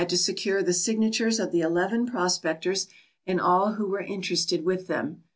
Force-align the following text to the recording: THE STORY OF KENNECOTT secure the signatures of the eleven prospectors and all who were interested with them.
THE 0.01 0.17
STORY 0.17 0.17
OF 0.17 0.17
KENNECOTT 0.17 0.25
secure 0.41 0.63
the 0.63 0.73
signatures 0.73 1.39
of 1.39 1.51
the 1.51 1.61
eleven 1.61 2.07
prospectors 2.07 2.87
and 3.27 3.39
all 3.39 3.73
who 3.73 3.85
were 3.87 4.01
interested 4.01 4.65
with 4.65 4.87
them. 4.87 5.21